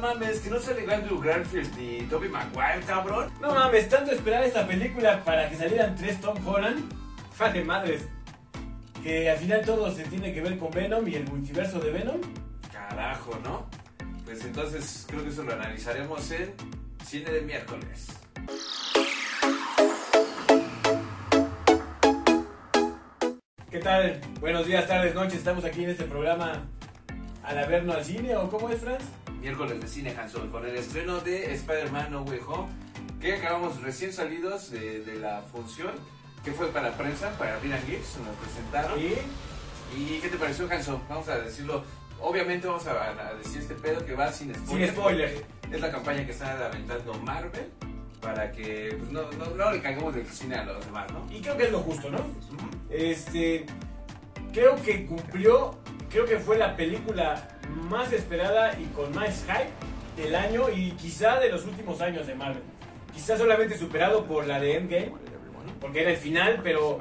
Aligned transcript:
mames, 0.00 0.40
que 0.40 0.50
no 0.50 0.58
sale 0.58 0.92
Andrew 0.92 1.20
Garfield 1.20 1.76
ni 1.76 2.02
Tobey 2.06 2.28
Maguire, 2.28 2.80
cabrón. 2.86 3.32
No 3.40 3.54
mames, 3.54 3.88
tanto 3.88 4.12
esperar 4.12 4.42
esta 4.42 4.66
película 4.66 5.22
para 5.24 5.48
que 5.48 5.56
salieran 5.56 5.94
tres 5.94 6.20
Tom 6.20 6.36
Holland. 6.46 6.92
Vale 7.38 7.64
madres. 7.64 8.02
Que 9.02 9.30
al 9.30 9.38
final 9.38 9.64
todo 9.64 9.90
se 9.94 10.04
tiene 10.04 10.34
que 10.34 10.42
ver 10.42 10.58
con 10.58 10.70
Venom 10.70 11.06
y 11.08 11.14
el 11.14 11.24
multiverso 11.24 11.78
de 11.78 11.90
Venom. 11.90 12.20
Carajo, 12.70 13.38
¿no? 13.42 13.66
Pues 14.24 14.44
entonces 14.44 15.06
creo 15.08 15.22
que 15.22 15.30
eso 15.30 15.42
lo 15.42 15.52
analizaremos 15.52 16.30
en 16.32 16.52
Cine 17.06 17.30
de 17.30 17.40
miércoles. 17.40 18.08
¿Qué 23.70 23.78
tal? 23.78 24.20
Buenos 24.40 24.66
días, 24.66 24.86
tardes, 24.86 25.14
noches. 25.14 25.34
Estamos 25.34 25.64
aquí 25.64 25.84
en 25.84 25.90
este 25.90 26.04
programa 26.04 26.66
al 27.42 27.58
habernos 27.58 27.96
al 27.96 28.04
cine, 28.04 28.36
¿o 28.36 28.48
cómo 28.50 28.68
es, 28.68 28.80
Franz? 28.80 29.02
Miércoles 29.40 29.80
de 29.80 29.88
Cine 29.88 30.14
Hanson, 30.16 30.50
con 30.50 30.66
el 30.66 30.76
estreno 30.76 31.20
de 31.20 31.54
Spider-Man 31.54 32.12
No 32.12 32.22
Way 32.22 32.40
Home, 32.46 32.68
que 33.20 33.34
acabamos 33.34 33.80
recién 33.82 34.12
salidos 34.12 34.70
de, 34.70 35.00
de 35.00 35.18
la 35.18 35.42
función, 35.42 35.92
que 36.44 36.52
fue 36.52 36.68
para 36.68 36.96
prensa, 36.96 37.30
para 37.38 37.58
Dylan 37.60 37.82
Gibbs, 37.86 38.18
nos 38.24 38.36
presentaron. 38.36 39.00
¿Y? 39.00 39.14
¿Y 39.98 40.20
qué 40.20 40.28
te 40.28 40.36
pareció, 40.36 40.68
Hanson? 40.70 41.02
Vamos 41.08 41.28
a 41.28 41.38
decirlo. 41.38 41.82
Obviamente 42.20 42.66
vamos 42.66 42.86
a, 42.86 43.28
a 43.28 43.34
decir 43.34 43.62
este 43.62 43.74
pedo 43.74 44.04
que 44.04 44.14
va 44.14 44.30
sin 44.30 44.54
spoiler. 44.54 44.88
Sin 44.90 44.96
spoiler. 44.96 45.44
Es 45.72 45.80
la 45.80 45.90
campaña 45.90 46.24
que 46.26 46.32
está 46.32 46.66
aventando 46.66 47.14
Marvel 47.14 47.70
para 48.20 48.52
que 48.52 48.94
pues, 48.98 49.10
no, 49.10 49.30
no, 49.32 49.46
no 49.46 49.72
le 49.72 49.80
caigamos 49.80 50.14
del 50.14 50.26
cine 50.26 50.56
a 50.56 50.64
los 50.64 50.84
demás, 50.84 51.10
¿no? 51.12 51.26
Y 51.32 51.40
creo 51.40 51.56
que 51.56 51.64
es 51.64 51.72
lo 51.72 51.80
justo, 51.80 52.10
¿no? 52.10 52.18
Este. 52.90 53.64
Creo 54.52 54.76
que 54.82 55.06
cumplió. 55.06 55.78
Creo 56.10 56.26
que 56.26 56.38
fue 56.38 56.58
la 56.58 56.76
película 56.76 57.48
más 57.88 58.12
esperada 58.12 58.76
y 58.78 58.86
con 58.86 59.14
más 59.14 59.44
hype 59.44 59.70
del 60.20 60.34
año 60.34 60.68
y 60.68 60.90
quizá 60.92 61.38
de 61.38 61.50
los 61.50 61.64
últimos 61.64 62.00
años 62.00 62.26
de 62.26 62.34
Marvel. 62.34 62.62
Quizá 63.14 63.38
solamente 63.38 63.78
superado 63.78 64.24
por 64.24 64.46
la 64.46 64.58
de 64.58 64.76
Endgame, 64.76 65.12
porque 65.80 66.02
era 66.02 66.10
el 66.10 66.16
final, 66.16 66.60
pero 66.64 67.00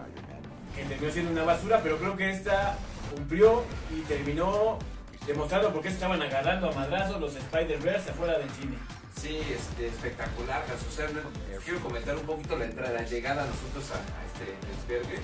que 0.76 0.84
terminó 0.84 1.12
siendo 1.12 1.32
una 1.32 1.44
basura, 1.44 1.82
pero 1.82 1.98
creo 1.98 2.16
que 2.16 2.30
esta 2.30 2.78
cumplió 3.14 3.64
y 3.92 4.02
terminó 4.02 4.78
demostrando 5.26 5.74
por 5.74 5.82
qué 5.82 5.90
se 5.90 5.96
estaban 5.96 6.22
agarrando 6.22 6.70
a 6.70 6.74
madrazos 6.74 7.20
los 7.20 7.36
Spider-Verse 7.36 8.12
afuera 8.12 8.38
del 8.38 8.50
cine. 8.52 8.78
Sí, 9.20 9.40
este, 9.52 9.88
espectacular. 9.88 10.64
O 10.64 11.62
quiero 11.62 11.80
comentar 11.80 12.16
un 12.16 12.26
poquito 12.26 12.58
la 12.58 12.66
entrada, 12.66 12.92
la 12.92 13.04
llegada 13.04 13.44
a 13.44 13.48
nosotros 13.48 13.92
a, 13.92 14.26
este 14.26 14.56
desvergue, 14.68 15.20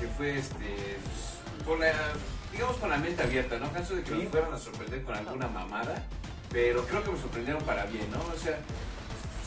que 0.00 0.06
fue 0.16 0.38
este, 0.38 0.96
pues, 1.04 1.66
con 1.66 1.80
la, 1.80 1.92
digamos 2.54 2.76
con 2.76 2.90
la 2.90 2.96
mente 2.98 3.22
abierta, 3.22 3.58
¿no? 3.58 3.70
Caso 3.72 3.94
de 3.96 4.02
que 4.02 4.10
nos 4.12 4.24
fueran 4.28 4.52
a 4.54 4.58
sorprender 4.58 5.02
con 5.02 5.14
alguna 5.14 5.48
mamada, 5.48 6.02
pero 6.50 6.84
creo 6.86 7.02
que 7.02 7.10
me 7.10 7.18
sorprendieron 7.20 7.62
para 7.64 7.84
bien, 7.86 8.08
¿no? 8.10 8.18
O 8.34 8.38
sea, 8.38 8.58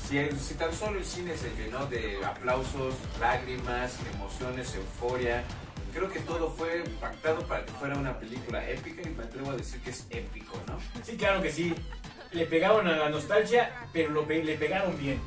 si, 0.07 0.19
si 0.39 0.53
tan 0.55 0.73
solo 0.73 0.99
el 0.99 1.05
cine 1.05 1.35
se 1.37 1.49
llenó 1.55 1.85
de 1.87 2.23
aplausos, 2.25 2.95
lágrimas, 3.19 3.97
emociones, 4.13 4.73
euforia, 4.75 5.43
creo 5.93 6.09
que 6.11 6.19
todo 6.21 6.49
fue 6.51 6.83
pactado 6.99 7.45
para 7.47 7.65
que 7.65 7.71
fuera 7.73 7.95
una 7.97 8.17
película 8.19 8.67
épica 8.69 9.01
y 9.07 9.13
me 9.13 9.23
atrevo 9.23 9.51
a 9.51 9.55
decir 9.55 9.81
que 9.81 9.89
es 9.91 10.05
épico, 10.09 10.59
¿no? 10.67 10.77
Sí, 11.03 11.15
claro 11.17 11.41
que 11.41 11.51
sí. 11.51 11.73
Le 12.31 12.45
pegaron 12.45 12.87
a 12.87 12.95
la 12.97 13.09
nostalgia, 13.09 13.71
pero 13.93 14.11
lo 14.11 14.27
pe- 14.27 14.43
le 14.43 14.55
pegaron 14.57 14.97
bien. 14.97 15.19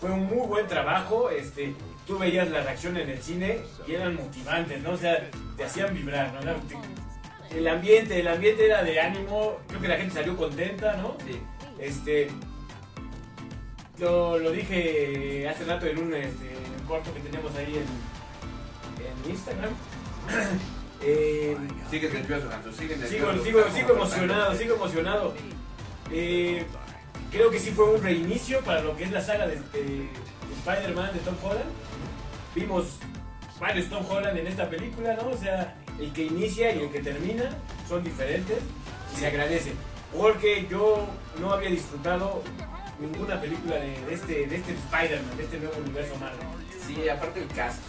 Fue 0.00 0.10
un 0.10 0.24
muy 0.26 0.46
buen 0.46 0.66
trabajo. 0.66 1.28
Este, 1.30 1.74
tú 2.06 2.18
veías 2.18 2.48
la 2.50 2.62
reacción 2.62 2.96
en 2.96 3.10
el 3.10 3.22
cine 3.22 3.60
y 3.86 3.94
eran 3.94 4.14
motivantes, 4.16 4.82
¿no? 4.82 4.92
O 4.92 4.96
sea, 4.96 5.30
te 5.56 5.64
hacían 5.64 5.94
vibrar, 5.94 6.32
¿no? 6.32 6.40
Era- 6.40 6.54
te- 6.60 6.76
El 7.54 7.68
ambiente, 7.68 8.20
el 8.20 8.28
ambiente 8.28 8.66
era 8.66 8.82
de 8.82 9.00
ánimo. 9.00 9.56
Creo 9.68 9.80
que 9.80 9.88
la 9.88 9.96
gente 9.96 10.14
salió 10.14 10.36
contenta, 10.36 10.96
¿no? 10.96 11.16
Sí. 11.26 11.40
Este, 11.78 12.28
lo, 13.98 14.38
lo 14.38 14.50
dije 14.50 15.48
hace 15.48 15.64
rato 15.64 15.86
en 15.86 15.98
un 15.98 16.14
este, 16.14 16.50
corto 16.86 17.12
que 17.14 17.20
tenemos 17.20 17.54
ahí 17.56 17.76
en, 17.76 19.24
en 19.26 19.30
Instagram. 19.30 19.70
Eh, 21.02 21.54
Sigue 21.90 22.08
nervioso, 22.08 22.48
Hanso, 22.50 22.72
sigue 22.72 22.94
Sigo, 23.06 23.26
nervioso. 23.26 23.44
sigo, 23.44 23.44
sigo 23.44 23.64
tratando 23.68 23.92
emocionado, 23.94 24.50
de- 24.52 24.58
sigo 24.58 24.74
emocionado. 24.76 25.34
Eh, 26.10 26.64
creo 27.30 27.50
que 27.50 27.58
sí 27.60 27.70
fue 27.72 27.84
un 27.92 28.02
reinicio 28.02 28.60
para 28.62 28.80
lo 28.80 28.96
que 28.96 29.04
es 29.04 29.10
la 29.10 29.20
saga 29.20 29.46
de, 29.46 29.56
de 29.56 30.08
Spider-Man 30.64 31.12
de 31.12 31.20
Tom 31.20 31.34
Holland. 31.42 31.70
Vimos 32.54 32.96
varios 33.60 33.90
Tom 33.90 34.06
Holland 34.10 34.38
en 34.38 34.46
esta 34.46 34.70
película, 34.70 35.14
¿no? 35.22 35.28
O 35.28 35.36
sea, 35.36 35.76
el 36.00 36.12
que 36.12 36.24
inicia 36.24 36.74
y 36.74 36.80
el 36.80 36.90
que 36.90 37.00
termina 37.00 37.44
son 37.88 38.02
diferentes 38.04 38.58
y 39.14 39.20
se 39.20 39.26
agradece. 39.26 39.72
Porque 40.16 40.66
yo 40.70 41.06
no 41.40 41.52
había 41.52 41.70
disfrutado 41.70 42.42
ninguna 42.98 43.40
película 43.40 43.76
de, 43.76 44.00
de 44.00 44.14
este, 44.14 44.46
de 44.46 44.56
este 44.56 44.72
Spider-Man, 44.72 45.36
de 45.36 45.44
este 45.44 45.58
nuevo 45.58 45.76
universo 45.78 46.16
Marvel. 46.18 46.46
Sí, 46.86 47.08
aparte 47.08 47.42
el 47.42 47.48
cast, 47.48 47.80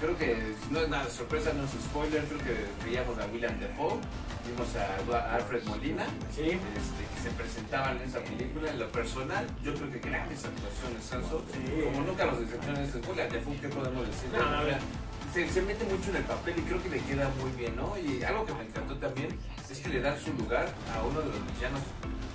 creo 0.00 0.16
que 0.16 0.54
no 0.70 0.80
es 0.80 0.88
nada 0.88 1.08
sorpresa, 1.10 1.52
no 1.52 1.64
es 1.64 1.70
spoiler, 1.70 2.24
creo 2.24 2.38
que 2.38 2.56
veíamos 2.82 3.18
a 3.18 3.26
William 3.26 3.60
Defoe, 3.60 3.98
vimos 4.46 4.74
a 4.74 5.34
Alfred 5.34 5.64
Molina, 5.64 6.06
Sí, 6.34 6.42
este, 6.42 7.02
que 7.14 7.20
se 7.22 7.30
presentaban 7.36 7.98
en 7.98 8.08
esa 8.08 8.20
película. 8.20 8.70
En 8.70 8.78
lo 8.78 8.88
personal, 8.90 9.46
yo 9.62 9.74
creo 9.74 9.90
que 9.92 9.98
grandes 9.98 10.44
actuaciones, 10.46 11.04
Sanso. 11.04 11.44
Sí. 11.52 11.82
Como 11.84 12.06
nunca 12.06 12.24
nos 12.24 12.40
decepcionan 12.40 12.82
este 12.82 12.98
William 13.06 13.28
Defoe, 13.28 13.56
¿qué 13.60 13.68
podemos 13.68 14.06
decir? 14.06 14.30
No, 14.32 14.38
no, 14.38 14.62
no. 14.62 15.07
Se, 15.32 15.48
se 15.48 15.62
mete 15.62 15.84
mucho 15.84 16.10
en 16.10 16.16
el 16.16 16.24
papel 16.24 16.54
y 16.58 16.62
creo 16.62 16.82
que 16.82 16.88
le 16.90 16.98
queda 17.00 17.30
muy 17.40 17.50
bien, 17.52 17.76
¿no? 17.76 17.94
Y 17.98 18.22
algo 18.22 18.44
que 18.46 18.54
me 18.54 18.62
encantó 18.64 18.96
también 18.96 19.28
es 19.70 19.78
que 19.78 19.88
le 19.88 20.00
dan 20.00 20.18
su 20.20 20.32
lugar 20.34 20.68
a 20.96 21.02
uno 21.02 21.20
de 21.20 21.26
los 21.26 21.54
villanos, 21.54 21.80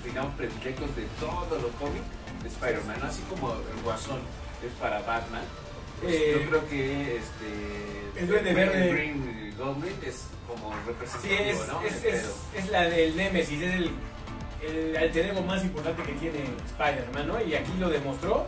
digamos, 0.03 0.33
predilectos 0.35 0.95
de 0.95 1.03
todos 1.19 1.61
los 1.61 1.71
cómics 1.79 2.05
de 2.41 2.49
Spider-Man, 2.49 2.97
¿no? 2.99 3.05
Así 3.07 3.21
como 3.29 3.53
el 3.53 3.81
Guasón 3.83 4.19
es 4.65 4.71
para 4.79 4.99
Batman. 5.01 5.43
pues 6.01 6.13
Eh, 6.15 6.39
yo 6.41 6.49
creo 6.49 6.67
que 6.69 7.17
este 7.17 8.19
el 8.19 8.27
Duende 8.27 8.53
Verde. 8.53 8.91
Green 8.93 9.55
Goblin 9.57 9.95
es 10.05 10.25
como 10.47 10.71
sí 10.71 10.77
representativo, 10.87 11.63
es, 11.63 11.67
¿no? 11.67 11.81
es, 11.81 12.03
es, 12.03 12.29
es 12.55 12.69
la 12.69 12.81
del 12.83 13.15
Nemesis, 13.15 13.61
es 13.61 13.73
el, 13.75 13.91
el 14.61 14.97
alter 14.97 15.27
ego 15.27 15.41
más 15.41 15.63
importante 15.63 16.03
que 16.03 16.13
tiene 16.13 16.39
Spider-Man, 16.67 17.27
¿no? 17.27 17.41
Y 17.43 17.55
aquí 17.55 17.71
lo 17.79 17.89
demostró. 17.89 18.47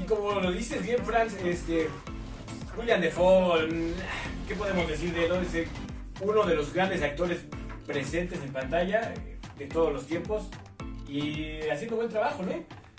Y 0.00 0.06
como 0.06 0.32
lo 0.40 0.52
dices 0.52 0.82
bien, 0.82 1.04
Franz, 1.04 1.34
este, 1.44 1.88
William 2.80 3.00
Defoe, 3.02 3.68
¿qué 4.48 4.54
podemos 4.54 4.88
decir 4.88 5.12
de 5.12 5.26
él? 5.26 5.32
Es 5.32 5.68
uno 6.22 6.44
de 6.44 6.54
los 6.54 6.72
grandes 6.72 7.02
actores 7.02 7.40
presentes 7.86 8.40
en 8.42 8.50
pantalla 8.54 9.12
de 9.58 9.66
todos 9.66 9.92
los 9.92 10.06
tiempos 10.06 10.48
y 11.06 11.60
haciendo 11.70 11.96
buen 11.96 12.08
trabajo, 12.08 12.42
¿no? 12.42 12.52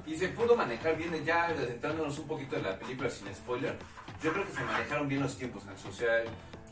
Y 0.05 0.15
se 0.15 0.27
pudo 0.29 0.55
manejar 0.55 0.97
bien, 0.97 1.11
ya 1.25 1.47
adentrándonos 1.47 2.19
un 2.19 2.27
poquito 2.27 2.57
en 2.57 2.63
la 2.63 2.77
película 2.77 3.09
sin 3.09 3.33
spoiler, 3.33 3.75
yo 4.21 4.31
creo 4.31 4.45
que 4.45 4.51
se 4.51 4.63
manejaron 4.63 5.07
bien 5.07 5.23
los 5.23 5.35
tiempos, 5.35 5.63
Hans. 5.67 5.83
O 5.85 5.91
sea, 5.91 6.25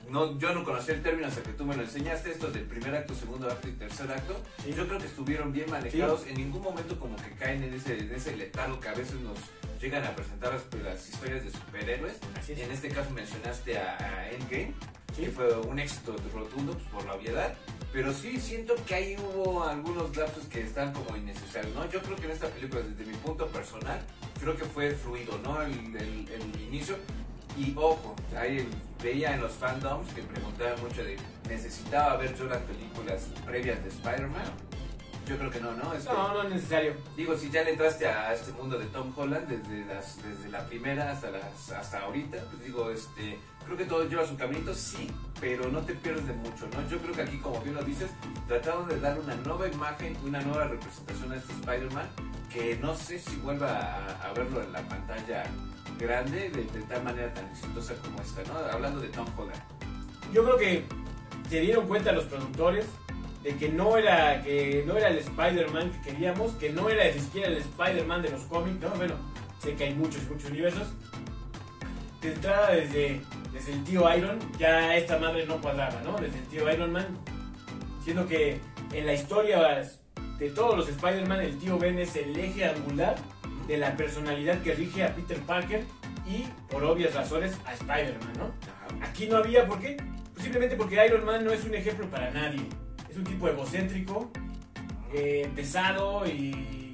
no, 0.07 0.37
yo 0.37 0.53
no 0.53 0.63
conocía 0.63 0.93
el 0.93 1.01
término 1.01 1.27
hasta 1.27 1.41
que 1.41 1.53
tú 1.53 1.65
me 1.65 1.75
lo 1.75 1.81
enseñaste, 1.81 2.29
esto 2.29 2.51
del 2.51 2.65
primer 2.65 2.93
acto, 2.93 3.15
segundo 3.15 3.49
acto 3.49 3.69
y 3.69 3.71
tercer 3.71 4.11
acto. 4.11 4.39
Sí. 4.63 4.73
Yo 4.77 4.87
creo 4.87 4.99
que 4.99 5.07
estuvieron 5.07 5.51
bien 5.51 5.69
manejados, 5.71 6.27
en 6.27 6.35
ningún 6.35 6.61
momento 6.61 6.99
como 6.99 7.15
que 7.15 7.31
caen 7.39 7.63
en 7.63 7.73
ese, 7.73 7.97
en 7.97 8.13
ese 8.13 8.35
letargo 8.35 8.79
que 8.79 8.89
a 8.89 8.93
veces 8.93 9.15
nos 9.21 9.39
llegan 9.81 10.03
a 10.05 10.15
presentar 10.15 10.53
las, 10.53 10.83
las 10.83 11.09
historias 11.09 11.43
de 11.43 11.51
superhéroes. 11.51 12.17
Así 12.37 12.53
es. 12.53 12.59
En 12.59 12.71
este 12.71 12.89
caso 12.89 13.09
mencionaste 13.11 13.77
a, 13.77 13.97
a 13.97 14.29
Endgame, 14.31 14.73
Sí. 15.15 15.23
que 15.23 15.31
fue 15.31 15.51
un 15.61 15.79
éxito 15.79 16.15
rotundo 16.33 16.73
pues, 16.73 16.85
por 16.89 17.05
la 17.05 17.15
obviedad. 17.15 17.53
Pero 17.91 18.13
sí 18.13 18.39
siento 18.39 18.75
que 18.85 18.93
ahí 18.93 19.15
hubo 19.17 19.63
algunos 19.63 20.15
lapsos 20.15 20.45
que 20.45 20.61
están 20.61 20.93
como 20.93 21.17
innecesarios, 21.17 21.73
¿no? 21.73 21.89
Yo 21.89 21.99
creo 22.03 22.15
que 22.15 22.25
en 22.25 22.31
esta 22.31 22.47
película, 22.49 22.81
desde 22.83 23.03
mi 23.11 23.17
punto 23.17 23.47
personal, 23.47 23.99
creo 24.39 24.55
que 24.55 24.65
fue 24.65 24.91
fluido, 24.91 25.39
¿no? 25.43 25.61
El, 25.63 25.71
el- 25.95 26.29
el 26.29 26.61
inicio. 26.61 26.95
Y 27.57 27.73
ojo, 27.75 28.15
ahí 28.37 28.69
veía 29.03 29.33
en 29.33 29.41
los 29.41 29.53
fandoms 29.53 30.13
que 30.13 30.21
preguntaban 30.21 30.79
mucho 30.81 31.03
de, 31.03 31.17
¿necesitaba 31.49 32.15
ver 32.17 32.37
yo 32.37 32.43
las 32.45 32.59
películas 32.59 33.23
previas 33.43 33.81
de 33.83 33.89
Spider-Man? 33.89 34.45
Yo 35.29 35.37
creo 35.37 35.51
que 35.51 35.61
no, 35.61 35.71
¿no? 35.73 35.93
Este, 35.93 36.11
No, 36.11 36.33
no 36.33 36.41
es 36.41 36.49
necesario. 36.49 36.95
Digo, 37.15 37.37
si 37.37 37.51
ya 37.51 37.63
le 37.63 37.71
entraste 37.71 38.07
a 38.07 38.33
este 38.33 38.51
mundo 38.53 38.79
de 38.79 38.85
Tom 38.87 39.13
Holland 39.15 39.47
desde, 39.47 39.85
las, 39.85 40.17
desde 40.23 40.49
la 40.49 40.65
primera 40.65 41.11
hasta, 41.11 41.29
las, 41.29 41.71
hasta 41.71 41.99
ahorita, 41.99 42.37
pues 42.49 42.63
digo, 42.63 42.89
este, 42.89 43.37
creo 43.63 43.77
que 43.77 43.85
todo 43.85 44.09
lleva 44.09 44.25
su 44.25 44.35
caminito, 44.35 44.73
sí, 44.73 45.07
pero 45.39 45.69
no 45.69 45.81
te 45.81 45.93
pierdes 45.93 46.25
de 46.25 46.33
mucho, 46.33 46.67
¿no? 46.73 46.89
Yo 46.89 46.97
creo 46.97 47.13
que 47.13 47.21
aquí, 47.21 47.37
como 47.37 47.61
bien 47.61 47.75
lo 47.75 47.83
dices, 47.83 48.09
trataron 48.47 48.87
de 48.87 48.99
dar 48.99 49.19
una 49.19 49.35
nueva 49.35 49.67
imagen, 49.67 50.17
una 50.25 50.41
nueva 50.41 50.63
representación 50.63 51.31
a 51.31 51.35
este 51.35 51.53
Spider-Man, 51.53 52.09
que 52.51 52.79
no 52.81 52.95
sé 52.95 53.19
si 53.19 53.35
vuelva 53.35 53.69
a, 53.69 54.29
a 54.29 54.33
verlo 54.33 54.63
en 54.63 54.71
la 54.71 54.81
pantalla 54.81 55.43
grande 55.99 56.49
de, 56.49 56.63
de 56.63 56.81
tal 56.87 57.03
manera 57.03 57.31
tan 57.35 57.47
exitosa 57.49 57.93
como 58.01 58.19
esta, 58.19 58.41
¿no? 58.51 58.57
Hablando 58.71 58.99
de 58.99 59.09
Tom 59.09 59.27
Holland. 59.37 59.61
Yo 60.33 60.43
creo 60.43 60.57
que 60.57 60.85
se 61.47 61.59
dieron 61.59 61.87
cuenta 61.87 62.11
los 62.13 62.25
productores 62.25 62.87
de 63.43 63.55
que 63.55 63.69
no 63.69 63.97
era 63.97 64.41
que 64.43 64.83
no 64.85 64.97
era 64.97 65.07
el 65.07 65.17
Spider-Man 65.17 65.91
que 65.91 66.11
queríamos, 66.11 66.51
que 66.53 66.69
no 66.71 66.89
era 66.89 67.05
ni 67.05 67.19
siquiera 67.19 67.47
el 67.47 67.57
Spider-Man 67.57 68.21
de 68.21 68.31
los 68.31 68.41
cómics, 68.43 68.79
¿no? 68.81 68.89
Bueno, 68.91 69.15
sé 69.61 69.75
que 69.75 69.85
hay 69.85 69.95
muchos, 69.95 70.23
muchos 70.29 70.49
universos. 70.49 70.87
De 72.21 72.33
entrada 72.33 72.71
desde, 72.71 73.21
desde 73.53 73.71
el 73.71 73.83
tío 73.85 74.13
Iron, 74.13 74.39
ya 74.57 74.95
esta 74.97 75.17
madre 75.19 75.45
no 75.45 75.61
cuadraba, 75.61 76.01
¿no? 76.03 76.17
Desde 76.17 76.37
el 76.37 76.45
tío 76.47 76.71
Iron 76.71 76.91
Man, 76.91 77.07
siendo 78.03 78.27
que 78.27 78.59
en 78.91 79.05
la 79.05 79.13
historia 79.13 79.87
de 80.37 80.49
todos 80.49 80.75
los 80.75 80.89
Spider-Man, 80.89 81.39
el 81.41 81.57
tío 81.57 81.77
Ben 81.77 81.97
es 81.97 82.15
el 82.17 82.37
eje 82.37 82.65
angular 82.65 83.15
de 83.67 83.77
la 83.77 83.95
personalidad 83.95 84.61
que 84.63 84.73
rige 84.73 85.03
a 85.03 85.15
Peter 85.15 85.37
Parker 85.39 85.85
y, 86.27 86.45
por 86.69 86.83
obvias 86.83 87.13
razones, 87.13 87.57
a 87.65 87.73
Spider-Man, 87.73 88.33
¿no? 88.37 89.05
Aquí 89.05 89.27
no 89.27 89.37
había, 89.37 89.65
¿por 89.65 89.79
qué? 89.79 89.95
Pues 90.33 90.43
simplemente 90.43 90.75
porque 90.75 91.05
Iron 91.05 91.23
Man 91.23 91.45
no 91.45 91.51
es 91.51 91.63
un 91.63 91.73
ejemplo 91.73 92.05
para 92.09 92.31
nadie. 92.31 92.67
Es 93.09 93.17
un 93.17 93.23
tipo 93.23 93.47
egocéntrico, 93.47 94.31
eh, 95.13 95.49
pesado 95.55 96.25
y... 96.27 96.91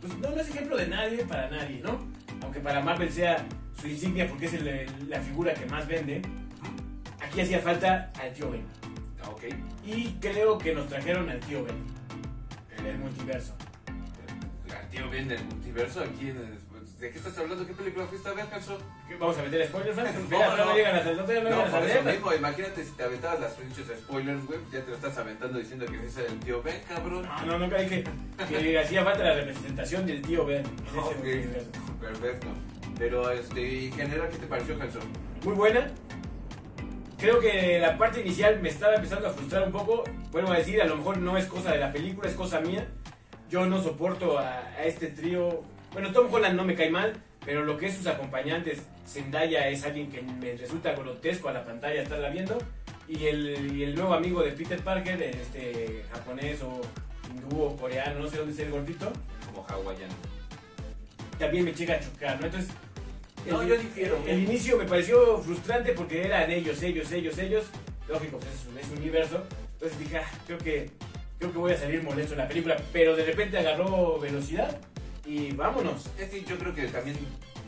Pues 0.00 0.16
no, 0.18 0.30
no 0.30 0.40
es 0.40 0.48
ejemplo 0.48 0.76
de 0.76 0.86
nadie 0.88 1.24
para 1.24 1.48
nadie, 1.50 1.80
¿no? 1.82 1.98
Aunque 2.42 2.60
para 2.60 2.80
Marvel 2.80 3.10
sea 3.10 3.44
su 3.80 3.88
insignia 3.88 4.28
porque 4.28 4.46
es 4.46 4.54
el- 4.54 4.86
la 5.10 5.20
figura 5.20 5.54
que 5.54 5.66
más 5.66 5.86
vende, 5.88 6.22
aquí 7.20 7.40
hacía 7.40 7.60
falta 7.60 8.12
al 8.20 8.32
tío 8.32 8.50
Ben. 8.50 8.62
Ah, 9.22 9.30
Ok. 9.30 9.44
Y 9.84 10.12
creo 10.20 10.58
que 10.58 10.74
nos 10.74 10.88
trajeron 10.88 11.28
al 11.30 11.40
tío 11.40 11.64
Ben, 11.64 11.76
en 12.78 12.86
el 12.86 12.98
multiverso. 12.98 13.54
El 14.68 14.88
tío 14.90 15.10
Ben 15.10 15.28
del 15.28 15.44
multiverso 15.44 16.00
aquí 16.02 16.30
en 16.30 16.36
el- 16.36 16.58
¿De 16.98 17.10
qué 17.10 17.18
estás 17.18 17.36
hablando? 17.36 17.66
¿Qué 17.66 17.74
película 17.74 18.06
fuiste 18.06 18.26
a 18.26 18.32
ver? 18.32 18.46
¿Qué, 18.46 19.16
¿Vamos 19.16 19.36
a 19.36 19.42
meter 19.42 19.68
spoilers, 19.68 19.94
Frank? 19.94 20.14
No, 20.14 20.20
Mira, 20.30 20.56
no. 20.56 20.64
no 20.64 20.74
llegan 20.74 20.94
a 20.96 21.04
no, 21.04 21.10
todavía 21.12 21.42
no 21.42 21.50
No, 21.50 21.56
llegan 21.56 21.68
a 21.74 21.78
por 21.78 21.88
eso 21.90 22.02
mismo, 22.02 22.32
imagínate 22.32 22.84
si 22.84 22.90
te 22.92 23.02
aventabas 23.02 23.40
las 23.40 23.52
pinches 23.52 23.86
spoilers, 23.98 24.46
güey, 24.46 24.58
ya 24.72 24.80
te 24.82 24.90
lo 24.90 24.96
estás 24.96 25.18
aventando 25.18 25.58
diciendo 25.58 25.84
que 25.84 26.06
es 26.06 26.16
el 26.16 26.40
tío 26.40 26.62
Ben, 26.62 26.80
cabrón. 26.88 27.22
No, 27.26 27.46
no, 27.46 27.58
nunca 27.58 27.76
dije 27.78 28.04
que 28.48 28.78
hacía 28.78 29.04
falta 29.04 29.24
la 29.24 29.34
representación 29.34 30.06
del 30.06 30.22
tío 30.22 30.46
Ben 30.46 30.64
en 31.22 31.28
ese 31.38 31.66
perfecto. 32.00 32.46
Pero, 32.98 33.30
este, 33.30 33.86
en 33.88 33.92
general, 33.92 34.30
¿qué 34.30 34.38
te 34.38 34.46
pareció, 34.46 34.78
Calzo? 34.78 35.00
Muy 35.44 35.54
buena. 35.54 35.90
Creo 37.18 37.40
que 37.40 37.78
la 37.78 37.98
parte 37.98 38.22
inicial 38.22 38.60
me 38.62 38.70
estaba 38.70 38.94
empezando 38.94 39.28
a 39.28 39.32
frustrar 39.32 39.64
un 39.64 39.72
poco. 39.72 40.04
Vuelvo 40.30 40.52
a 40.52 40.56
decir, 40.56 40.80
a 40.80 40.86
lo 40.86 40.96
mejor 40.96 41.18
no 41.18 41.36
es 41.36 41.44
cosa 41.44 41.72
de 41.72 41.78
la 41.78 41.92
película, 41.92 42.26
es 42.28 42.34
cosa 42.34 42.60
mía. 42.60 42.86
Yo 43.50 43.66
no 43.66 43.82
soporto 43.82 44.38
a, 44.38 44.60
a 44.60 44.84
este 44.84 45.08
trío. 45.08 45.62
Bueno, 45.96 46.12
Tom 46.12 46.30
Holland 46.30 46.54
no 46.56 46.62
me 46.66 46.74
cae 46.74 46.90
mal, 46.90 47.14
pero 47.42 47.64
lo 47.64 47.78
que 47.78 47.86
es 47.86 47.94
sus 47.96 48.06
acompañantes, 48.06 48.82
Zendaya 49.08 49.66
es 49.70 49.82
alguien 49.82 50.10
que 50.10 50.20
me 50.20 50.54
resulta 50.54 50.92
grotesco 50.92 51.48
a 51.48 51.54
la 51.54 51.64
pantalla 51.64 52.02
estarla 52.02 52.28
viendo. 52.28 52.58
Y 53.08 53.24
el, 53.24 53.74
y 53.74 53.82
el 53.82 53.94
nuevo 53.94 54.12
amigo 54.12 54.42
de 54.42 54.50
Peter 54.50 54.78
Parker, 54.80 55.22
este 55.22 56.04
japonés 56.12 56.60
o 56.60 56.82
hindú 57.30 57.62
o 57.62 57.76
coreano, 57.78 58.18
no 58.18 58.28
sé 58.28 58.36
dónde 58.36 58.52
es 58.52 58.58
el 58.58 58.72
gordito, 58.72 59.10
Como 59.46 59.66
hawaiano. 59.66 60.12
también 61.38 61.64
me 61.64 61.72
llega 61.72 61.94
a 61.94 62.00
chocar, 62.00 62.40
¿no? 62.40 62.44
Entonces, 62.44 62.70
No, 63.48 63.62
el, 63.62 63.68
yo 63.68 63.78
difiero. 63.78 64.22
El 64.26 64.40
inicio 64.40 64.76
me 64.76 64.84
pareció 64.84 65.38
frustrante 65.38 65.92
porque 65.92 66.26
eran 66.26 66.50
ellos, 66.50 66.82
ellos, 66.82 67.10
ellos, 67.10 67.38
ellos. 67.38 67.64
Lógico, 68.06 68.36
pues 68.36 68.52
es 68.52 68.66
un, 68.66 68.78
es 68.78 68.88
un 68.90 68.98
universo. 68.98 69.42
Entonces 69.72 69.98
dije, 69.98 70.18
ah, 70.18 70.30
creo 70.46 70.58
que, 70.58 70.90
creo 71.38 71.52
que 71.52 71.58
voy 71.58 71.72
a 71.72 71.78
salir 71.78 72.02
molesto 72.02 72.34
en 72.34 72.40
la 72.40 72.48
película. 72.48 72.76
Pero 72.92 73.16
de 73.16 73.24
repente 73.24 73.56
agarró 73.56 74.18
velocidad 74.20 74.78
y 75.26 75.52
vámonos. 75.52 76.06
Es 76.18 76.30
que 76.30 76.42
yo 76.44 76.58
creo 76.58 76.74
que 76.74 76.86
también 76.88 77.16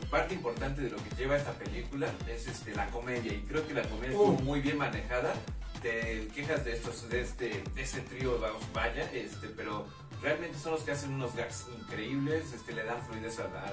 parte 0.09 0.33
importante 0.33 0.81
de 0.81 0.89
lo 0.89 0.97
que 0.97 1.09
lleva 1.17 1.35
esta 1.37 1.51
película 1.53 2.07
es 2.27 2.47
este, 2.47 2.73
la 2.73 2.87
comedia 2.87 3.31
y 3.33 3.41
creo 3.41 3.67
que 3.67 3.73
la 3.73 3.83
comedia 3.83 4.17
Uh. 4.17 4.31
estuvo 4.31 4.41
muy 4.43 4.59
bien 4.61 4.77
manejada. 4.77 5.33
Te 5.81 6.27
quejas 6.35 6.65
de 6.65 6.73
estos, 6.73 7.07
de 7.09 7.21
este, 7.21 7.63
de 7.73 7.81
este 7.81 8.01
trío, 8.01 8.37
vamos, 8.39 8.61
vaya, 8.73 9.09
este, 9.13 9.47
pero 9.47 9.87
realmente 10.21 10.57
son 10.57 10.73
los 10.73 10.81
que 10.83 10.91
hacen 10.91 11.13
unos 11.13 11.33
gags 11.35 11.67
increíbles, 11.79 12.51
este, 12.53 12.73
le 12.73 12.83
dan 12.83 13.01
fluidez 13.05 13.39
a, 13.39 13.43
la- 13.43 13.71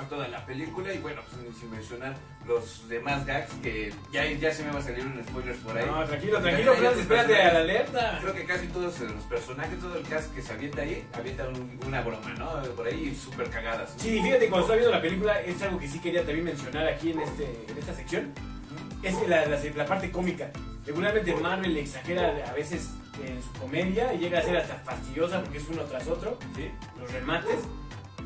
a 0.00 0.08
toda 0.08 0.28
la 0.28 0.44
película 0.46 0.92
y 0.92 0.98
bueno, 0.98 1.22
pues 1.30 1.42
ni 1.46 1.52
sin 1.58 1.70
mencionar 1.70 2.14
los 2.46 2.88
demás 2.88 3.24
gags 3.26 3.52
que 3.62 3.92
ya, 4.12 4.24
ya 4.30 4.52
se 4.52 4.62
me 4.64 4.70
va 4.72 4.78
a 4.78 4.82
salir 4.82 5.04
un 5.04 5.22
spoilers 5.26 5.58
por 5.58 5.76
ahí. 5.76 5.86
No, 5.86 6.04
tranquilo, 6.04 6.40
tranquilo, 6.40 6.74
Franz, 6.74 6.98
espérate 6.98 7.42
a 7.42 7.52
la 7.54 7.58
alerta. 7.60 8.18
Creo 8.20 8.34
que 8.34 8.44
casi 8.44 8.66
todos 8.68 9.00
los 9.00 9.22
personajes, 9.24 9.78
todo 9.80 9.96
el 9.98 10.06
cast 10.06 10.34
que 10.34 10.42
se 10.42 10.52
avienta 10.52 10.82
ahí, 10.82 11.06
avienta 11.12 11.48
un- 11.48 11.80
una 11.86 12.00
broma, 12.02 12.30
¿no? 12.38 12.62
Por 12.74 12.86
ahí 12.86 13.14
súper 13.14 13.48
cagadas. 13.50 13.94
¿no? 13.96 14.02
Sí, 14.02 14.20
fíjate, 14.22 14.48
cuando 14.48 14.60
estaba 14.66 14.76
viendo 14.76 14.94
la 14.94 15.02
película, 15.02 15.40
es 15.40 15.60
algo 15.62 15.78
que 15.78 15.88
sí 15.88 15.98
quería 15.98 16.20
también 16.24 16.44
mencionar 16.44 16.86
aquí 16.86 17.10
en, 17.12 17.20
este, 17.20 17.44
en 17.68 17.78
esta 17.78 17.94
sección. 17.94 18.32
Es 19.02 19.14
la, 19.28 19.46
la- 19.46 19.60
la 19.74 19.86
parte 19.86 20.10
cómica. 20.10 20.50
Regularmente 20.86 21.34
Marvel 21.34 21.76
exagera 21.78 22.32
a 22.48 22.52
veces 22.52 22.90
en 23.26 23.42
su 23.42 23.50
comedia 23.60 24.12
y 24.14 24.18
llega 24.18 24.38
a 24.38 24.42
ser 24.42 24.56
hasta 24.56 24.76
fastidiosa 24.76 25.42
porque 25.42 25.58
es 25.58 25.64
uno 25.68 25.82
tras 25.82 26.06
otro. 26.06 26.38
¿Sí? 26.54 26.70
los 27.00 27.12
remates. 27.12 27.56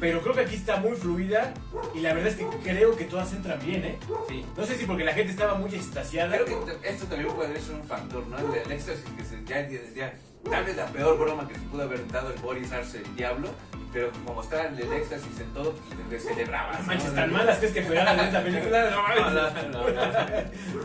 Pero 0.00 0.22
creo 0.22 0.34
que 0.34 0.40
aquí 0.40 0.54
está 0.56 0.76
muy 0.76 0.96
fluida 0.96 1.52
y 1.94 2.00
la 2.00 2.14
verdad 2.14 2.28
es 2.32 2.36
que 2.36 2.46
creo 2.64 2.96
que 2.96 3.04
todas 3.04 3.32
entran 3.34 3.58
bien, 3.64 3.84
¿eh? 3.84 3.98
Sí. 4.28 4.44
No 4.56 4.64
sé 4.64 4.76
si 4.76 4.86
porque 4.86 5.04
la 5.04 5.12
gente 5.12 5.30
estaba 5.32 5.54
muy 5.54 5.74
extasiada. 5.74 6.38
Creo 6.38 6.64
que 6.64 6.88
esto 6.88 7.04
también 7.06 7.30
puede 7.34 7.60
ser 7.60 7.74
un 7.74 7.84
factor, 7.84 8.26
¿no? 8.26 8.38
El, 8.38 8.62
el 8.64 8.72
éxtasis 8.72 9.04
que 9.16 9.24
se 9.24 9.44
ya, 9.44 9.68
ya, 9.68 9.78
ya- 9.94 10.14
tal 10.50 10.64
vez 10.64 10.74
la 10.74 10.86
peor 10.86 11.18
broma 11.18 11.46
que 11.46 11.54
se 11.54 11.60
pudo 11.60 11.82
haber 11.82 12.08
dado 12.08 12.32
el 12.32 12.38
Boris 12.40 12.72
Arce 12.72 12.96
el 13.04 13.14
diablo, 13.14 13.48
pero 13.92 14.10
como 14.24 14.40
está 14.42 14.68
el, 14.68 14.80
el 14.80 14.90
éxtasis 14.94 15.38
en 15.38 15.52
todo, 15.52 15.74
pues 15.74 16.10
le 16.10 16.18
celebraba. 16.18 16.78
No 16.78 16.86
manches, 16.86 17.14
tan 17.14 17.30
malas 17.30 17.58
que 17.58 17.66
es 17.66 17.72
que 17.72 17.82
jugaran 17.82 18.18
en 18.18 18.24
esta 18.24 18.42
película. 18.42 18.90
No, 19.20 19.30
No, 19.30 19.90
no. 19.90 20.10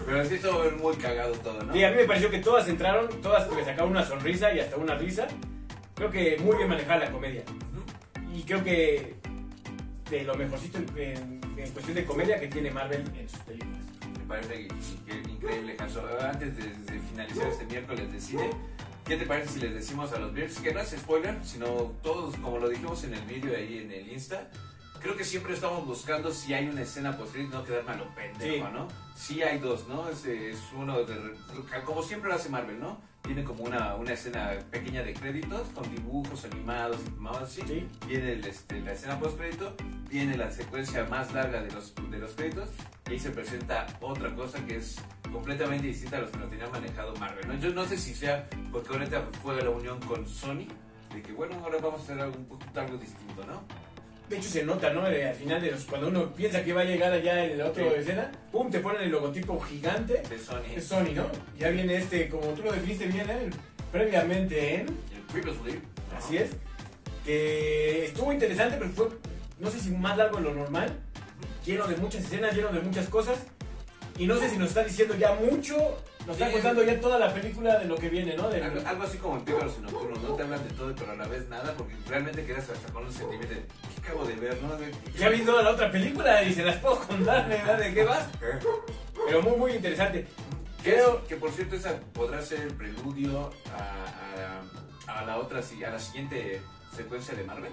Pero 0.06 0.26
sí 0.26 0.36
estuvo 0.36 0.62
muy 0.82 0.96
cagado 0.98 1.32
todo, 1.36 1.64
¿no? 1.64 1.72
Sí, 1.74 1.84
a 1.86 1.90
mí 1.92 1.96
me 1.98 2.04
pareció 2.06 2.30
que 2.30 2.40
todas 2.40 2.68
entraron, 2.68 3.08
todas 3.22 3.50
me 3.50 3.64
sacaron 3.64 3.92
una 3.92 4.04
sonrisa 4.06 4.52
y 4.54 4.60
hasta 4.60 4.76
una 4.76 4.96
risa. 4.96 5.26
Creo 5.96 6.12
que 6.12 6.38
muy 6.44 6.58
bien 6.58 6.68
manejada 6.68 7.06
la 7.06 7.12
comedia. 7.12 7.44
Y 8.46 8.48
creo 8.48 8.64
que 8.64 9.16
de 10.08 10.24
lo 10.24 10.36
mejorcito 10.36 10.78
en, 10.78 10.86
en- 11.00 11.42
en 11.58 11.72
cuestión 11.72 11.96
de 11.96 12.06
comedia 12.06 12.40
que 12.40 12.48
tiene 12.48 12.70
Marvel 12.70 13.04
en 13.18 13.28
sus 13.28 13.40
películas. 13.40 13.80
Me 14.20 14.26
parece 14.28 14.62
in- 14.62 14.70
in- 15.08 15.30
increíble, 15.32 15.76
Hanso. 15.80 16.04
Antes 16.22 16.56
de, 16.56 16.64
de 16.94 17.00
finalizar 17.00 17.48
este 17.48 17.66
miércoles 17.66 18.12
de 18.12 18.22
cine, 18.22 18.52
¿qué 19.04 19.18
te 19.18 19.26
parece 19.26 19.54
si 19.54 19.60
les 19.62 19.74
decimos 19.74 20.14
a 20.14 20.20
los 20.20 20.32
Bears 20.32 20.60
que 20.60 20.72
no 20.76 20.80
es 20.80 20.90
spoiler, 20.92 21.40
sino 21.44 21.66
todos, 22.04 22.36
como 22.38 22.60
lo 22.60 22.70
dijimos 22.70 23.04
en 23.04 23.16
el 23.16 23.22
vídeo 23.26 23.58
ahí 23.58 23.80
en 23.80 23.92
el 23.92 24.12
Insta? 24.14 24.52
Creo 25.02 25.18
que 25.18 25.24
siempre 25.24 25.56
estamos 25.56 25.84
buscando 25.88 26.32
si 26.32 26.54
hay 26.54 26.68
una 26.68 26.84
escena 26.84 27.18
post 27.18 27.36
no 27.36 27.64
quedarme 27.64 27.92
a 27.94 27.96
lo 27.96 28.14
pendejo, 28.14 28.68
Sí. 28.68 28.74
¿no? 28.74 28.88
Sí 29.16 29.42
hay 29.42 29.58
dos, 29.58 29.88
¿no? 29.88 30.08
Es, 30.08 30.24
es 30.26 30.60
uno 30.76 31.04
de, 31.04 31.34
como 31.84 32.04
siempre 32.04 32.30
lo 32.30 32.36
hace 32.36 32.50
Marvel, 32.50 32.80
¿no? 32.80 33.02
Tiene 33.26 33.44
como 33.44 33.64
una, 33.64 33.96
una 33.96 34.14
escena 34.14 34.52
pequeña 34.70 35.02
de 35.02 35.14
créditos 35.14 35.70
con 35.70 35.84
dibujos 35.94 36.46
animados 36.46 36.98
y 37.08 37.10
mamadas 37.20 37.50
así. 37.50 37.62
Sí. 37.68 37.88
Viene 38.08 38.34
el, 38.34 38.46
este, 38.46 38.80
la 38.82 38.94
escena 38.94 39.20
post 39.20 39.38
crédito, 39.38 39.76
viene 40.10 40.38
la 40.38 40.52
secuencia 40.52 41.06
más 41.06 41.34
larga 41.34 41.62
de 41.62 41.72
los, 41.72 41.94
de 41.96 42.18
los 42.20 42.32
créditos 42.34 42.70
y 43.08 43.14
ahí 43.14 43.20
se 43.20 43.32
presenta 43.32 43.88
otra 44.00 44.34
cosa 44.36 44.64
que 44.66 44.78
es 44.78 44.98
completamente 45.32 45.88
distinta 45.88 46.18
a 46.18 46.22
los 46.22 46.30
que 46.30 46.38
nos 46.38 46.50
tenía 46.50 46.68
manejado 46.68 47.16
Marvel. 47.16 47.48
¿no? 47.48 47.56
Yo 47.56 47.74
no 47.74 47.86
sé 47.86 47.98
si 47.98 48.14
sea 48.14 48.48
porque 48.72 48.94
ahorita 48.94 49.22
fue 49.42 49.62
la 49.62 49.70
unión 49.70 50.00
con 50.02 50.28
Sony, 50.28 50.68
de 51.14 51.22
que 51.22 51.34
bueno, 51.34 51.56
ahora 51.64 51.78
vamos 51.82 52.02
a 52.02 52.04
hacer 52.04 52.20
algo, 52.20 52.38
un 52.38 52.46
poquito 52.46 52.80
algo 52.80 52.98
distinto, 52.98 53.44
¿no? 53.46 53.64
De 54.30 54.38
hecho 54.38 54.50
se 54.50 54.64
nota, 54.64 54.92
¿no? 54.92 55.08
Eh, 55.08 55.28
al 55.28 55.36
final 55.36 55.62
de 55.62 55.72
los, 55.72 55.84
cuando 55.84 56.08
uno 56.08 56.34
piensa 56.34 56.64
que 56.64 56.74
va 56.74 56.82
a 56.82 56.86
llegar 56.86 57.14
allá 57.14 57.46
en 57.46 57.58
la 57.60 57.68
otra 57.68 57.84
Sí. 57.84 57.90
escena, 58.00 58.32
¡pum! 58.52 58.72
te 58.72 58.80
ponen 58.80 59.04
el 59.04 59.12
logotipo 59.12 59.60
gigante. 59.62 60.24
De 60.28 60.40
Sony. 60.40 60.64
Es 60.76 60.86
Sony, 60.86 61.14
¿no? 61.14 61.28
Ya 61.60 61.70
viene 61.70 61.96
este, 61.98 62.28
como 62.30 62.48
tú 62.54 62.64
lo 62.64 62.72
definiste 62.72 63.06
bien, 63.06 63.30
¿eh? 63.30 63.50
previamente 63.92 64.76
en, 64.76 64.88
El 64.88 65.22
Previously. 65.32 65.80
así 66.18 66.38
es, 66.38 66.50
que 67.24 68.06
estuvo 68.06 68.32
interesante, 68.34 68.78
pero 68.80 68.90
fue, 68.92 69.08
no 69.60 69.70
sé 69.70 69.80
si 69.80 69.92
más 69.92 70.18
largo 70.18 70.38
de 70.38 70.44
lo 70.44 70.54
normal, 70.54 70.92
lleno 71.66 71.88
de 71.88 71.96
muchas 71.98 72.24
escenas, 72.24 72.56
lleno 72.56 72.70
de 72.72 72.82
muchas 72.82 73.08
cosas, 73.10 73.38
y 74.18 74.26
no 74.28 74.38
sé 74.38 74.50
si 74.50 74.58
nos 74.58 74.70
está 74.70 74.84
diciendo 74.84 75.16
ya 75.16 75.34
mucho, 75.34 75.76
nos 76.26 76.36
está 76.40 76.52
contando 76.52 76.84
ya 76.84 77.00
toda 77.00 77.20
la 77.20 77.34
película 77.34 77.78
de 77.80 77.86
lo 77.86 77.96
que 77.96 78.10
viene, 78.10 78.36
¿no? 78.36 78.50
De- 78.50 78.64
Algo, 78.64 78.88
algo 78.88 79.04
así 79.04 79.18
como 79.18 79.38
en 79.38 79.46
Pícaros 79.46 79.76
y 79.78 79.82
Nocturnos, 79.82 80.22
no 80.22 80.36
te 80.36 80.44
hablan 80.44 80.68
de 80.68 80.74
todo, 80.74 80.94
pero 80.96 81.12
a 81.12 81.16
la 81.16 81.28
vez 81.28 81.48
nada, 81.50 81.74
porque 81.78 81.94
realmente 82.08 82.46
quedas 82.46 82.70
hasta 82.70 82.92
con 82.94 83.06
un 83.06 83.12
sentimiento 83.14 83.54
de 83.56 83.62
¿qué 83.94 84.02
acabo 84.08 84.26
de 84.26 84.36
ver, 84.36 84.58
no? 84.64 84.76
De- 84.78 84.92
ya 85.18 85.30
vi 85.30 85.42
toda 85.42 85.62
la 85.64 85.72
otra 85.72 85.92
película 85.92 86.44
y 86.44 86.54
se 86.54 86.64
las 86.64 86.78
puedo 86.78 87.00
contar, 87.00 87.48
¿verdad? 87.48 87.78
¿De 87.80 87.94
qué 87.94 88.04
vas? 88.04 88.28
Pero 89.28 89.42
muy, 89.42 89.58
muy 89.58 89.72
interesante. 89.74 90.28
Creo 90.84 91.26
que 91.26 91.36
por 91.36 91.52
cierto 91.52 91.76
esa 91.76 92.00
podrá 92.14 92.42
ser 92.42 92.60
el 92.62 92.74
preludio 92.74 93.52
a, 93.74 94.62
a- 95.08 95.20
a 95.20 95.26
la 95.26 95.38
otra, 95.38 95.60
a 95.60 95.90
la 95.90 96.00
siguiente 96.00 96.62
secuencia 96.96 97.34
de 97.36 97.44
Marvel. 97.44 97.72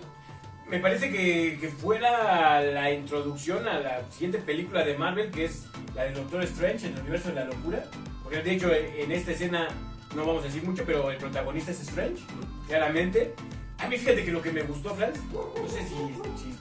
me 0.69 0.79
parece 0.79 1.11
que, 1.11 1.59
que 1.61 1.69
fuera 1.69 2.61
la 2.63 2.91
introducción 2.91 3.67
a 3.69 3.79
la 3.81 4.11
siguiente 4.11 4.39
película 4.39 4.85
de 4.85 4.97
Marvel, 4.97 5.31
que 5.31 5.45
es 5.47 5.65
la 5.95 6.05
de 6.05 6.13
Doctor 6.13 6.43
Strange, 6.45 6.87
en 6.87 6.95
el 6.95 7.01
universo 7.01 7.29
de 7.29 7.35
la 7.35 7.45
locura. 7.45 7.85
Porque 8.33 8.49
de 8.49 8.57
hecho 8.57 8.73
en 8.73 9.13
esta 9.13 9.33
escena 9.33 9.69
no 10.17 10.25
vamos 10.25 10.43
a 10.43 10.47
decir 10.47 10.63
mucho, 10.65 10.85
pero 10.87 11.11
el 11.11 11.19
protagonista 11.19 11.71
es 11.71 11.81
Strange, 11.81 12.23
claramente. 12.67 13.35
A 13.77 13.87
mí 13.89 13.99
fíjate 13.99 14.25
que 14.25 14.31
lo 14.33 14.41
que 14.41 14.51
me 14.51 14.63
gustó, 14.63 14.95
Franz, 14.95 15.19
no 15.31 15.69
sé 15.69 15.81
si, 15.81 15.95
si 16.43 16.57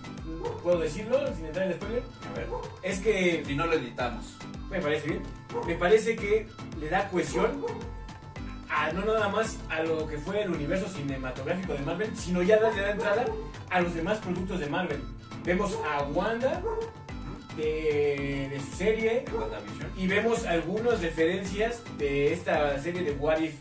puedo 0.61 0.79
decirlo 0.79 1.33
sin 1.33 1.45
entrar 1.45 1.67
en 1.67 1.75
spoiler, 1.75 2.03
A 2.29 2.37
ver, 2.37 2.47
es 2.83 2.99
que 2.99 3.41
si 3.47 3.55
no 3.55 3.67
lo 3.67 3.75
editamos. 3.75 4.35
me 4.69 4.81
parece 4.81 5.07
bien. 5.07 5.21
Me 5.65 5.75
parece 5.75 6.17
que 6.17 6.45
le 6.77 6.89
da 6.89 7.07
cohesión 7.07 7.65
a 8.67 8.91
no 8.91 9.05
nada 9.05 9.29
más 9.29 9.57
a 9.69 9.81
lo 9.81 10.05
que 10.07 10.17
fue 10.17 10.41
el 10.41 10.51
universo 10.51 10.89
cinematográfico 10.89 11.71
de 11.71 11.79
Marvel, 11.79 12.17
sino 12.17 12.43
ya 12.43 12.57
le 12.57 12.81
da 12.81 12.91
entrada 12.91 13.25
a 13.69 13.79
los 13.79 13.95
demás 13.95 14.17
productos 14.17 14.59
de 14.59 14.67
Marvel. 14.67 15.01
Vemos 15.45 15.79
a 15.89 16.03
Wanda 16.03 16.61
de, 17.57 18.47
de 18.51 18.59
su 18.59 18.75
serie 18.77 19.25
y 19.97 20.07
vemos 20.07 20.45
algunas 20.45 21.01
referencias 21.01 21.81
de 21.97 22.33
esta 22.33 22.79
serie 22.81 23.03
de 23.03 23.11
What 23.11 23.39
If. 23.39 23.55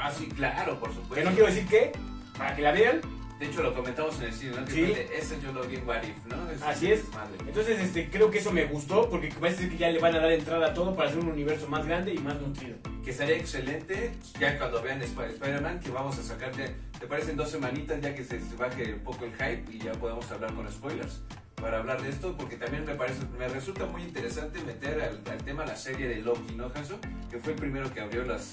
Ah, 0.00 0.10
sí, 0.10 0.26
claro, 0.28 0.78
por 0.80 0.90
Que 0.90 0.94
supuesto. 0.96 1.28
no 1.30 1.34
quiero 1.36 1.52
decir 1.52 1.66
qué, 1.68 1.92
para 2.36 2.56
que 2.56 2.62
la 2.62 2.72
vean. 2.72 3.00
De 3.38 3.48
hecho, 3.48 3.60
lo 3.64 3.74
comentamos 3.74 4.16
en 4.20 4.26
el 4.26 4.32
cine, 4.32 4.52
¿no? 4.56 4.64
Que 4.66 4.70
Sí. 4.72 4.92
ese 5.18 5.40
yo 5.42 5.52
lo 5.52 5.64
vi 5.64 5.74
en 5.74 5.88
What 5.88 6.04
If, 6.04 6.26
¿no? 6.26 6.48
Ese 6.48 6.64
Así 6.64 6.92
es. 6.92 7.04
desmadre. 7.04 7.32
Entonces, 7.44 7.80
este, 7.80 8.08
creo 8.08 8.30
que 8.30 8.38
eso 8.38 8.52
me 8.52 8.66
gustó 8.66 9.10
porque 9.10 9.30
parece 9.40 9.68
que 9.68 9.76
ya 9.76 9.90
le 9.90 9.98
van 9.98 10.14
a 10.14 10.20
dar 10.20 10.30
entrada 10.30 10.68
a 10.68 10.74
todo 10.74 10.94
para 10.94 11.08
hacer 11.08 11.18
un 11.20 11.28
universo 11.28 11.66
más 11.68 11.84
grande 11.84 12.14
y 12.14 12.18
más 12.18 12.40
nutrido. 12.40 12.76
Que 13.04 13.12
sería 13.12 13.36
excelente, 13.36 14.12
ya 14.38 14.56
cuando 14.58 14.80
vean 14.80 15.02
Sp- 15.02 15.26
Spider-Man, 15.34 15.80
que 15.80 15.90
vamos 15.90 16.16
a 16.20 16.22
sacar, 16.22 16.52
ya- 16.56 16.72
¿te 17.00 17.06
parecen 17.08 17.36
dos 17.36 17.50
semanitas 17.50 18.00
ya 18.00 18.14
que 18.14 18.22
se 18.22 18.38
se 18.40 18.54
baje 18.54 18.94
un 18.94 19.00
poco 19.00 19.24
el 19.24 19.32
hype 19.32 19.64
y 19.72 19.78
ya 19.80 19.90
podamos 19.92 20.30
hablar 20.30 20.54
con 20.54 20.70
spoilers? 20.70 21.20
Para 21.62 21.78
hablar 21.78 22.02
de 22.02 22.10
esto, 22.10 22.34
porque 22.36 22.56
también 22.56 22.84
me 22.84 22.94
parece, 22.96 23.20
me 23.38 23.46
resulta 23.46 23.86
muy 23.86 24.02
interesante 24.02 24.60
meter 24.62 25.00
al, 25.00 25.32
al 25.32 25.38
tema 25.44 25.64
la 25.64 25.76
serie 25.76 26.08
de 26.08 26.16
Loki, 26.16 26.56
¿no, 26.56 26.70
Hanso? 26.74 26.98
Que 27.30 27.38
fue 27.38 27.52
el 27.52 27.58
primero 27.60 27.90
que 27.94 28.00
abrió 28.00 28.24
los 28.24 28.50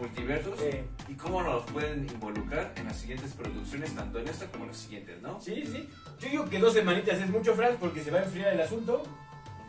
multiversos. 0.00 0.60
Eh, 0.62 0.84
Y 1.08 1.14
cómo 1.14 1.40
nos 1.42 1.62
pueden 1.70 2.08
involucrar 2.12 2.72
en 2.76 2.86
las 2.86 2.96
siguientes 2.96 3.32
producciones, 3.34 3.94
tanto 3.94 4.18
en 4.18 4.26
esta 4.26 4.46
como 4.46 4.64
en 4.64 4.70
las 4.70 4.76
siguientes, 4.78 5.22
¿no? 5.22 5.40
sí, 5.40 5.64
sí. 5.64 5.88
Yo 6.18 6.28
digo 6.28 6.44
que 6.46 6.58
dos 6.58 6.72
semanitas 6.74 7.20
es 7.20 7.30
mucho, 7.30 7.54
Franz, 7.54 7.76
porque 7.78 8.02
se 8.02 8.10
va 8.10 8.18
a 8.18 8.24
enfriar 8.24 8.52
el 8.52 8.60
asunto. 8.60 9.04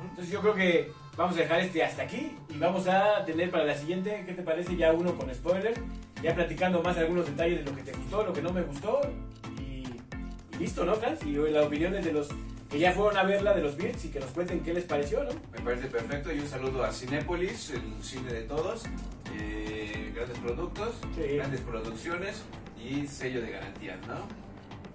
Entonces 0.01 0.34
yo 0.34 0.41
creo 0.41 0.55
que 0.55 0.91
vamos 1.15 1.36
a 1.38 1.41
dejar 1.41 1.60
este 1.60 1.84
hasta 1.84 2.01
aquí 2.03 2.31
y 2.50 2.58
vamos 2.58 2.88
a 2.88 3.24
tener 3.24 3.51
para 3.51 3.65
la 3.65 3.75
siguiente, 3.75 4.24
¿qué 4.25 4.34
te 4.34 4.41
parece? 4.41 4.75
Ya 4.75 4.93
uno 4.93 5.15
con 5.15 5.31
spoiler, 5.36 5.75
ya 6.24 6.34
platicando 6.34 6.81
más 6.81 6.98
algunos 6.98 7.27
detalles 7.27 7.63
de 7.63 7.69
lo 7.69 7.77
que 7.77 7.84
te 7.84 7.91
gustó, 7.91 8.24
lo 8.24 8.34
que 8.34 8.41
no 8.41 8.51
me 8.51 8.62
gustó 8.63 9.01
y, 9.60 9.62
y 9.62 10.58
listo, 10.58 10.86
¿no, 10.86 10.96
Franz? 10.96 11.19
Y 11.24 11.34
las 11.34 11.65
opiniones 11.65 12.03
de 12.03 12.13
los 12.13 12.29
que 12.69 12.77
ya 12.79 12.91
fueron 12.93 13.17
a 13.17 13.23
verla 13.23 13.53
de 13.53 13.61
los 13.61 13.75
Beats 13.77 14.05
y 14.05 14.09
que 14.09 14.19
nos 14.19 14.29
cuenten 14.31 14.59
qué 14.61 14.73
les 14.73 14.83
pareció, 14.83 15.23
¿no? 15.23 15.31
Me 15.53 15.59
parece 15.61 15.88
perfecto 15.88 16.31
y 16.31 16.39
un 16.39 16.47
saludo 16.47 16.83
a 16.83 16.91
Cinépolis, 16.91 17.71
el 17.71 18.03
cine 18.03 18.31
de 18.33 18.41
todos. 18.43 18.83
eh, 19.38 20.11
grandes 20.15 20.38
productos, 20.39 20.95
Sí. 21.15 21.35
grandes 21.35 21.61
producciones 21.61 22.41
y 22.83 23.05
sello 23.07 23.41
de 23.41 23.51
garantías, 23.51 23.97
¿no? 24.07 24.15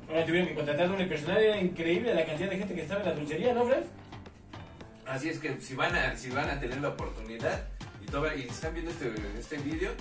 Ahora 0.08 0.26
tuvieron 0.26 0.48
que 0.48 0.54
contratar 0.54 0.86
a 0.86 0.90
un 0.92 1.08
personal, 1.08 1.38
era 1.42 1.56
increíble 1.60 2.12
la 2.14 2.26
cantidad 2.26 2.50
de 2.50 2.58
gente 2.58 2.74
que 2.74 2.82
estaba 2.82 3.00
en 3.02 3.06
la 3.08 3.14
dulcería, 3.14 3.54
¿no, 3.54 3.64
Franz? 3.64 3.86
Así 5.06 5.28
es 5.28 5.38
que 5.38 5.60
si 5.60 5.74
van 5.74 5.94
a, 5.94 6.16
si 6.16 6.30
van 6.30 6.50
a 6.50 6.58
tener 6.60 6.80
la 6.80 6.88
oportunidad 6.88 7.64
y, 8.02 8.40
y 8.40 8.48
están 8.48 8.74
viendo 8.74 8.90
este, 8.90 9.12
este 9.38 9.56
vídeo, 9.58 9.92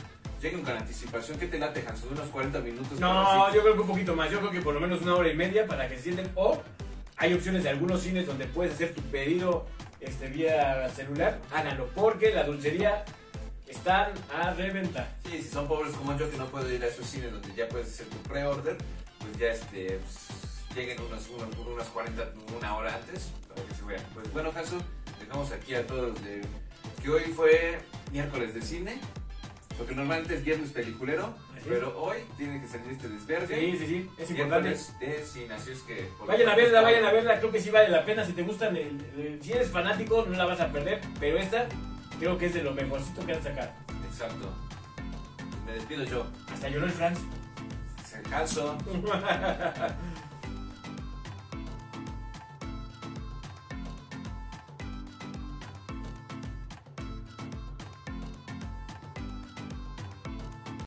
lleguen 0.42 0.64
con 0.64 0.76
anticipación. 0.76 1.38
¿Qué 1.38 1.48
te 1.48 1.60
late, 1.60 1.84
Hanso? 1.88 2.08
De 2.08 2.14
unos 2.14 2.28
40 2.30 2.60
minutos. 2.60 3.00
No, 3.00 3.54
yo 3.54 3.62
creo 3.62 3.76
que 3.76 3.82
un 3.82 3.88
poquito 3.88 4.16
más. 4.16 4.30
Yo 4.32 4.40
creo 4.40 4.52
que 4.52 4.62
por 4.62 4.74
lo 4.74 4.80
menos 4.82 5.02
una 5.02 5.16
hora 5.16 5.30
y 5.32 5.36
media 5.36 5.66
para 5.68 5.88
que 5.88 5.96
se 5.98 6.04
sienten. 6.04 6.30
O 6.36 6.62
hay 7.18 7.34
opciones 7.34 7.64
de 7.64 7.70
algunos 7.70 8.02
cines 8.02 8.26
donde 8.26 8.46
puedes 8.46 8.74
hacer 8.74 8.94
tu 8.94 9.02
pedido 9.04 9.66
este, 10.00 10.28
vía 10.28 10.90
celular. 10.90 11.40
Háganlo, 11.52 11.88
porque 11.96 12.34
la 12.34 12.44
dulcería 12.44 13.06
están 13.68 14.12
a 14.34 14.54
reventar. 14.54 15.16
Sí, 15.26 15.42
si 15.42 15.50
son 15.50 15.68
pobres 15.68 15.94
como 15.96 16.18
yo 16.18 16.30
que 16.30 16.38
no 16.38 16.48
puedo 16.48 16.72
ir 16.72 16.84
a 16.84 16.88
esos 16.88 17.06
cines 17.06 17.32
donde 17.32 17.54
ya 17.56 17.68
puedes 17.70 17.88
hacer 17.88 18.08
tu 18.08 18.18
pre-order, 18.30 18.78
pues 19.20 19.38
ya 19.38 19.48
este, 19.48 20.00
pues, 20.00 20.76
lleguen 20.76 21.00
unos, 21.02 21.28
unos, 21.30 21.68
unas 21.68 21.88
40, 21.88 22.34
una 22.58 22.76
hora 22.76 22.96
antes 22.96 23.32
para 23.48 23.68
que 23.68 23.76
se 23.76 23.84
vean. 23.84 24.04
Pues 24.14 24.32
bueno, 24.34 24.52
Hanso, 24.56 24.78
dejamos 25.20 25.52
aquí 25.52 25.76
a 25.76 25.86
todos 25.86 26.22
de 26.24 26.42
que 27.02 27.10
hoy 27.10 27.24
fue 27.36 27.80
miércoles 28.12 28.54
de 28.54 28.62
cine, 28.62 29.00
porque 29.78 29.96
normalmente 29.96 30.36
es 30.36 30.44
viernes 30.44 30.72
peliculero. 30.72 31.34
Pero 31.68 31.98
hoy 32.02 32.18
tiene 32.38 32.62
que 32.62 32.68
salir 32.68 32.92
este 32.92 33.08
desvergue. 33.10 33.56
Sí, 33.56 33.78
sí, 33.78 33.88
sí, 33.88 34.10
es 34.18 34.30
importante. 34.32 34.76
Cine, 35.26 35.54
así 35.54 35.72
es 35.72 35.80
que... 35.82 36.10
Vayan 36.26 36.50
a 36.50 36.56
verla, 36.56 36.82
vayan 36.82 37.06
a 37.06 37.12
verla. 37.12 37.40
Creo 37.40 37.52
que 37.52 37.62
sí 37.62 37.70
vale 37.70 37.90
la 37.90 38.04
pena. 38.06 38.26
Si 38.26 38.34
te 38.34 38.44
gustan, 38.44 38.76
el, 38.76 39.00
el- 39.18 39.40
si 39.42 39.52
eres 39.54 39.70
fanático, 39.70 40.26
no 40.28 40.38
la 40.38 40.46
vas 40.46 40.60
a 40.62 40.72
perder. 40.72 41.02
Pero 41.20 41.38
esta 41.38 41.68
creo 42.20 42.38
que 42.38 42.46
es 42.48 42.54
de 42.54 42.64
lo 42.64 42.74
mejorcito 42.74 43.26
que 43.26 43.34
han 43.34 43.44
sacado. 43.44 43.72
Exacto. 44.10 44.54
Me 45.66 45.74
despido 45.74 46.04
yo. 46.04 46.26
Hasta 46.52 46.70
lloró 46.70 46.86
el 46.86 46.92
Franz. 46.92 47.20
Hanso. 48.32 48.78